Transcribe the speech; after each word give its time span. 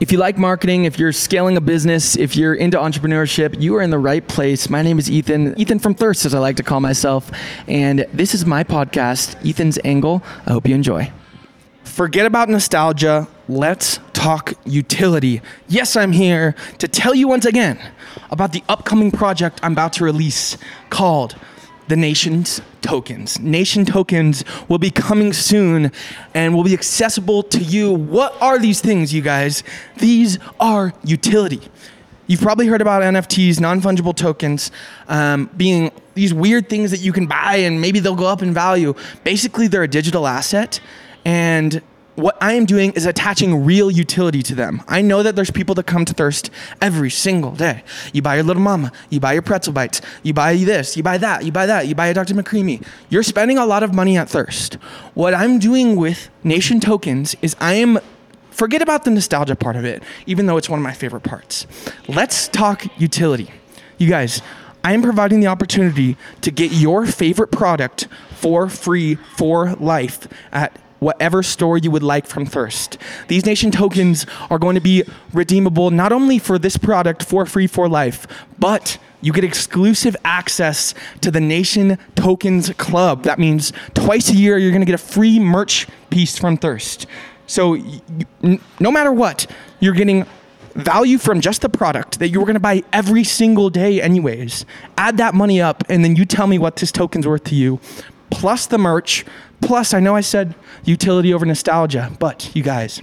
If 0.00 0.12
you 0.12 0.18
like 0.18 0.38
marketing, 0.38 0.84
if 0.84 0.96
you're 0.96 1.10
scaling 1.10 1.56
a 1.56 1.60
business, 1.60 2.14
if 2.14 2.36
you're 2.36 2.54
into 2.54 2.78
entrepreneurship, 2.78 3.60
you 3.60 3.74
are 3.74 3.82
in 3.82 3.90
the 3.90 3.98
right 3.98 4.26
place. 4.26 4.70
My 4.70 4.80
name 4.80 4.96
is 5.00 5.10
Ethan, 5.10 5.58
Ethan 5.58 5.80
from 5.80 5.96
Thirst, 5.96 6.24
as 6.24 6.34
I 6.34 6.38
like 6.38 6.54
to 6.58 6.62
call 6.62 6.78
myself. 6.78 7.32
And 7.66 8.06
this 8.12 8.32
is 8.32 8.46
my 8.46 8.62
podcast, 8.62 9.34
Ethan's 9.44 9.76
Angle. 9.82 10.22
I 10.46 10.52
hope 10.52 10.68
you 10.68 10.74
enjoy. 10.76 11.10
Forget 11.82 12.26
about 12.26 12.48
nostalgia. 12.48 13.26
Let's 13.48 13.98
talk 14.12 14.52
utility. 14.64 15.42
Yes, 15.66 15.96
I'm 15.96 16.12
here 16.12 16.54
to 16.78 16.86
tell 16.86 17.12
you 17.12 17.26
once 17.26 17.44
again 17.44 17.80
about 18.30 18.52
the 18.52 18.62
upcoming 18.68 19.10
project 19.10 19.58
I'm 19.64 19.72
about 19.72 19.94
to 19.94 20.04
release 20.04 20.56
called 20.90 21.34
the 21.88 21.96
nation's 21.96 22.60
tokens. 22.82 23.40
Nation 23.40 23.84
tokens 23.84 24.44
will 24.68 24.78
be 24.78 24.90
coming 24.90 25.32
soon 25.32 25.90
and 26.34 26.54
will 26.54 26.64
be 26.64 26.74
accessible 26.74 27.42
to 27.42 27.58
you. 27.58 27.92
What 27.92 28.40
are 28.40 28.58
these 28.58 28.80
things, 28.80 29.12
you 29.12 29.22
guys? 29.22 29.62
These 29.96 30.38
are 30.60 30.92
utility. 31.02 31.60
You've 32.26 32.42
probably 32.42 32.66
heard 32.66 32.82
about 32.82 33.02
NFTs, 33.02 33.58
non 33.58 33.80
fungible 33.80 34.14
tokens, 34.14 34.70
um, 35.08 35.50
being 35.56 35.90
these 36.14 36.34
weird 36.34 36.68
things 36.68 36.90
that 36.90 37.00
you 37.00 37.12
can 37.12 37.26
buy 37.26 37.56
and 37.56 37.80
maybe 37.80 38.00
they'll 38.00 38.14
go 38.14 38.26
up 38.26 38.42
in 38.42 38.52
value. 38.52 38.94
Basically, 39.24 39.66
they're 39.66 39.82
a 39.82 39.88
digital 39.88 40.26
asset 40.26 40.78
and 41.24 41.82
what 42.18 42.36
I 42.42 42.54
am 42.54 42.66
doing 42.66 42.92
is 42.92 43.06
attaching 43.06 43.64
real 43.64 43.92
utility 43.92 44.42
to 44.42 44.54
them. 44.56 44.82
I 44.88 45.02
know 45.02 45.22
that 45.22 45.36
there's 45.36 45.52
people 45.52 45.76
that 45.76 45.86
come 45.86 46.04
to 46.04 46.12
Thirst 46.12 46.50
every 46.82 47.10
single 47.10 47.52
day. 47.52 47.84
You 48.12 48.22
buy 48.22 48.34
your 48.34 48.44
little 48.44 48.62
mama, 48.62 48.90
you 49.08 49.20
buy 49.20 49.34
your 49.34 49.42
pretzel 49.42 49.72
bites, 49.72 50.00
you 50.24 50.34
buy 50.34 50.56
this, 50.56 50.96
you 50.96 51.04
buy 51.04 51.18
that, 51.18 51.44
you 51.44 51.52
buy 51.52 51.66
that, 51.66 51.86
you 51.86 51.94
buy 51.94 52.08
a 52.08 52.14
Dr. 52.14 52.34
McCreamy. 52.34 52.84
You're 53.08 53.22
spending 53.22 53.56
a 53.56 53.64
lot 53.64 53.84
of 53.84 53.94
money 53.94 54.16
at 54.16 54.28
Thirst. 54.28 54.74
What 55.14 55.32
I'm 55.32 55.60
doing 55.60 55.94
with 55.94 56.28
Nation 56.42 56.80
Tokens 56.80 57.36
is 57.40 57.54
I 57.60 57.74
am 57.74 58.00
forget 58.50 58.82
about 58.82 59.04
the 59.04 59.12
nostalgia 59.12 59.54
part 59.54 59.76
of 59.76 59.84
it, 59.84 60.02
even 60.26 60.46
though 60.46 60.56
it's 60.56 60.68
one 60.68 60.80
of 60.80 60.82
my 60.82 60.94
favorite 60.94 61.22
parts. 61.22 61.68
Let's 62.08 62.48
talk 62.48 62.84
utility. 63.00 63.52
You 63.96 64.08
guys, 64.08 64.42
I 64.82 64.92
am 64.92 65.02
providing 65.02 65.38
the 65.38 65.46
opportunity 65.46 66.16
to 66.40 66.50
get 66.50 66.72
your 66.72 67.06
favorite 67.06 67.52
product 67.52 68.08
for 68.34 68.68
free 68.68 69.14
for 69.36 69.74
life 69.74 70.26
at 70.50 70.76
whatever 71.00 71.42
store 71.42 71.78
you 71.78 71.90
would 71.90 72.02
like 72.02 72.26
from 72.26 72.46
Thirst. 72.46 72.98
These 73.28 73.46
Nation 73.46 73.70
tokens 73.70 74.26
are 74.50 74.58
going 74.58 74.74
to 74.74 74.80
be 74.80 75.04
redeemable 75.32 75.90
not 75.90 76.12
only 76.12 76.38
for 76.38 76.58
this 76.58 76.76
product 76.76 77.24
for 77.24 77.46
free 77.46 77.66
for 77.66 77.88
life, 77.88 78.26
but 78.58 78.98
you 79.20 79.32
get 79.32 79.44
exclusive 79.44 80.16
access 80.24 80.94
to 81.20 81.30
the 81.30 81.40
Nation 81.40 81.98
Tokens 82.14 82.70
Club. 82.74 83.24
That 83.24 83.38
means 83.38 83.72
twice 83.94 84.30
a 84.30 84.34
year 84.34 84.58
you're 84.58 84.70
going 84.70 84.82
to 84.82 84.86
get 84.86 84.94
a 84.94 84.98
free 84.98 85.38
merch 85.38 85.86
piece 86.10 86.38
from 86.38 86.56
Thirst. 86.56 87.06
So 87.46 87.78
no 88.78 88.90
matter 88.90 89.10
what, 89.10 89.50
you're 89.80 89.94
getting 89.94 90.26
value 90.74 91.18
from 91.18 91.40
just 91.40 91.62
the 91.62 91.68
product 91.68 92.20
that 92.20 92.28
you 92.28 92.38
were 92.38 92.46
going 92.46 92.54
to 92.54 92.60
buy 92.60 92.84
every 92.92 93.24
single 93.24 93.68
day 93.68 94.00
anyways. 94.00 94.64
Add 94.96 95.16
that 95.16 95.34
money 95.34 95.60
up 95.60 95.82
and 95.88 96.04
then 96.04 96.14
you 96.14 96.24
tell 96.24 96.46
me 96.46 96.58
what 96.58 96.76
this 96.76 96.92
token's 96.92 97.26
worth 97.26 97.44
to 97.44 97.56
you 97.56 97.80
plus 98.30 98.66
the 98.66 98.78
merch 98.78 99.24
Plus, 99.60 99.92
I 99.92 100.00
know 100.00 100.14
I 100.14 100.20
said 100.20 100.54
utility 100.84 101.34
over 101.34 101.44
nostalgia, 101.44 102.12
but 102.18 102.54
you 102.54 102.62
guys, 102.62 103.02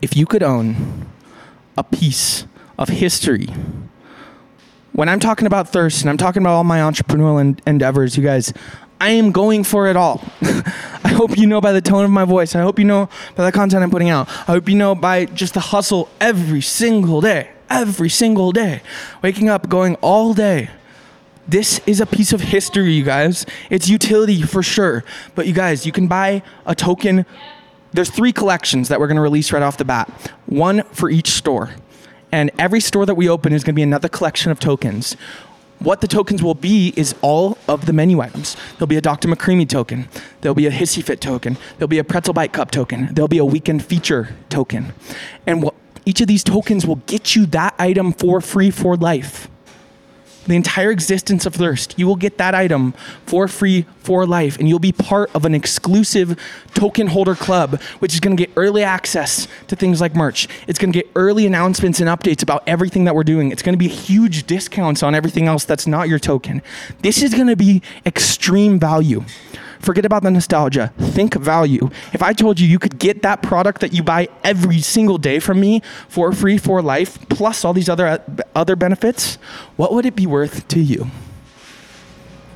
if 0.00 0.16
you 0.16 0.26
could 0.26 0.42
own 0.42 1.06
a 1.76 1.84
piece 1.84 2.46
of 2.78 2.88
history, 2.88 3.48
when 4.92 5.08
I'm 5.08 5.20
talking 5.20 5.46
about 5.46 5.68
thirst 5.68 6.00
and 6.02 6.10
I'm 6.10 6.16
talking 6.16 6.42
about 6.42 6.54
all 6.54 6.64
my 6.64 6.78
entrepreneurial 6.78 7.40
en- 7.40 7.60
endeavors, 7.66 8.16
you 8.16 8.22
guys, 8.22 8.52
I 9.00 9.10
am 9.10 9.32
going 9.32 9.64
for 9.64 9.88
it 9.88 9.96
all. 9.96 10.22
I 10.42 11.08
hope 11.08 11.36
you 11.36 11.46
know 11.46 11.60
by 11.60 11.72
the 11.72 11.80
tone 11.80 12.04
of 12.04 12.10
my 12.10 12.24
voice. 12.24 12.54
I 12.54 12.60
hope 12.60 12.78
you 12.78 12.84
know 12.84 13.08
by 13.34 13.44
the 13.44 13.52
content 13.52 13.82
I'm 13.82 13.90
putting 13.90 14.10
out. 14.10 14.28
I 14.28 14.52
hope 14.52 14.68
you 14.68 14.76
know 14.76 14.94
by 14.94 15.24
just 15.24 15.54
the 15.54 15.60
hustle 15.60 16.08
every 16.20 16.60
single 16.60 17.20
day, 17.20 17.50
every 17.68 18.10
single 18.10 18.52
day. 18.52 18.82
Waking 19.22 19.48
up, 19.48 19.68
going 19.68 19.96
all 19.96 20.34
day 20.34 20.70
this 21.48 21.80
is 21.86 22.00
a 22.00 22.06
piece 22.06 22.32
of 22.32 22.40
history, 22.40 22.92
you 22.92 23.04
guys. 23.04 23.46
It's 23.70 23.88
utility 23.88 24.42
for 24.42 24.62
sure. 24.62 25.04
But 25.34 25.46
you 25.46 25.52
guys, 25.52 25.84
you 25.84 25.92
can 25.92 26.06
buy 26.06 26.42
a 26.66 26.74
token. 26.74 27.26
There's 27.92 28.10
three 28.10 28.32
collections 28.32 28.88
that 28.88 29.00
we're 29.00 29.08
going 29.08 29.16
to 29.16 29.22
release 29.22 29.52
right 29.52 29.62
off 29.62 29.76
the 29.76 29.84
bat, 29.84 30.08
one 30.46 30.82
for 30.92 31.10
each 31.10 31.30
store. 31.30 31.70
And 32.30 32.50
every 32.58 32.80
store 32.80 33.04
that 33.06 33.16
we 33.16 33.28
open 33.28 33.52
is 33.52 33.64
going 33.64 33.74
to 33.74 33.76
be 33.76 33.82
another 33.82 34.08
collection 34.08 34.52
of 34.52 34.60
tokens. 34.60 35.16
What 35.80 36.02
the 36.02 36.06
tokens 36.06 36.42
will 36.42 36.54
be 36.54 36.92
is 36.94 37.14
all 37.22 37.58
of 37.66 37.86
the 37.86 37.92
menu 37.92 38.20
items. 38.20 38.56
There'll 38.72 38.86
be 38.86 38.98
a 38.98 39.00
Dr. 39.00 39.28
McCreamy 39.28 39.68
token. 39.68 40.08
There'll 40.40 40.54
be 40.54 40.66
a 40.66 40.70
Hissy 40.70 41.02
Fit 41.02 41.20
token. 41.20 41.56
There'll 41.78 41.88
be 41.88 41.98
a 41.98 42.04
Pretzel 42.04 42.34
Bite 42.34 42.52
Cup 42.52 42.70
token. 42.70 43.08
There'll 43.12 43.28
be 43.28 43.38
a 43.38 43.44
Weekend 43.44 43.84
Feature 43.84 44.36
token. 44.50 44.92
And 45.46 45.68
each 46.04 46.20
of 46.20 46.28
these 46.28 46.44
tokens 46.44 46.86
will 46.86 46.96
get 47.06 47.34
you 47.34 47.46
that 47.46 47.74
item 47.78 48.12
for 48.12 48.40
free 48.40 48.70
for 48.70 48.96
life 48.96 49.48
the 50.50 50.56
entire 50.56 50.90
existence 50.90 51.46
of 51.46 51.54
Thirst. 51.54 51.98
You 51.98 52.06
will 52.06 52.16
get 52.16 52.38
that 52.38 52.54
item 52.54 52.92
for 53.24 53.46
free 53.48 53.86
for 53.98 54.26
life, 54.26 54.58
and 54.58 54.68
you'll 54.68 54.78
be 54.80 54.92
part 54.92 55.34
of 55.34 55.44
an 55.44 55.54
exclusive 55.54 56.38
token 56.74 57.06
holder 57.06 57.34
club, 57.34 57.80
which 58.00 58.14
is 58.14 58.20
going 58.20 58.36
to 58.36 58.46
get 58.46 58.52
early 58.56 58.82
access 58.82 59.46
to 59.68 59.76
things 59.76 60.00
like 60.00 60.14
merch. 60.14 60.48
It's 60.66 60.78
going 60.78 60.92
to 60.92 60.98
get 60.98 61.10
early 61.14 61.46
announcements 61.46 62.00
and 62.00 62.08
updates 62.08 62.42
about 62.42 62.64
everything 62.66 63.04
that 63.04 63.14
we're 63.14 63.24
doing. 63.24 63.52
It's 63.52 63.62
going 63.62 63.74
to 63.74 63.78
be 63.78 63.88
huge 63.88 64.46
discounts 64.46 65.02
on 65.02 65.14
everything 65.14 65.46
else 65.46 65.64
that's 65.64 65.86
not 65.86 66.08
your 66.08 66.18
token. 66.18 66.62
This 67.00 67.22
is 67.22 67.32
going 67.32 67.46
to 67.46 67.56
be 67.56 67.82
extreme 68.04 68.80
value. 68.80 69.24
Forget 69.80 70.04
about 70.04 70.22
the 70.22 70.30
nostalgia. 70.30 70.92
Think 70.98 71.34
value. 71.34 71.90
If 72.12 72.22
I 72.22 72.32
told 72.32 72.60
you 72.60 72.68
you 72.68 72.78
could 72.78 72.98
get 72.98 73.22
that 73.22 73.42
product 73.42 73.80
that 73.80 73.92
you 73.92 74.02
buy 74.02 74.28
every 74.44 74.80
single 74.80 75.18
day 75.18 75.40
from 75.40 75.58
me 75.58 75.80
for 76.08 76.32
free 76.32 76.58
for 76.58 76.82
life, 76.82 77.18
plus 77.28 77.64
all 77.64 77.72
these 77.72 77.88
other 77.88 78.22
other 78.54 78.76
benefits, 78.76 79.36
what 79.76 79.92
would 79.92 80.06
it 80.06 80.14
be 80.14 80.26
worth 80.26 80.68
to 80.68 80.80
you? 80.80 81.10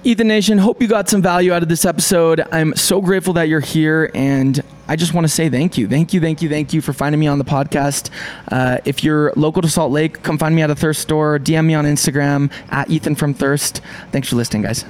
Ethan 0.07 0.29
Nation, 0.29 0.59
hope 0.59 0.83
you 0.83 0.87
got 0.87 1.09
some 1.09 1.23
value 1.23 1.51
out 1.51 1.63
of 1.63 1.71
this 1.71 1.87
episode. 1.87 2.47
I'm 2.53 2.77
so 2.77 3.01
grateful 3.01 3.33
that 3.35 3.45
you're 3.45 3.61
here, 3.61 4.11
and 4.15 4.63
I 4.87 4.97
just 4.97 5.15
want 5.15 5.25
to 5.25 5.33
say 5.33 5.49
thank 5.49 5.79
you. 5.79 5.89
Thank 5.89 6.13
you, 6.13 6.21
thank 6.21 6.43
you, 6.43 6.51
thank 6.51 6.75
you 6.75 6.83
for 6.83 6.93
finding 6.93 7.19
me 7.19 7.27
on 7.27 7.39
the 7.39 7.45
podcast. 7.45 8.11
Uh, 8.53 8.77
if 8.85 9.03
you're 9.03 9.33
local 9.35 9.63
to 9.63 9.69
Salt 9.69 9.93
Lake, 9.93 10.23
come 10.23 10.37
find 10.37 10.55
me 10.55 10.61
at 10.61 10.69
a 10.69 10.75
Thirst 10.75 11.01
store, 11.01 11.39
DM 11.39 11.65
me 11.65 11.75
on 11.75 11.87
Instagram 11.87 12.53
at 12.69 12.91
Ethan 12.91 13.15
from 13.15 13.33
Thirst. 13.33 13.81
Thanks 14.13 14.29
for 14.29 14.37
listening, 14.37 14.65
guys. 14.65 14.85